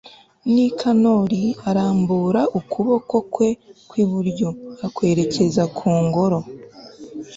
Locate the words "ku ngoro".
5.77-6.39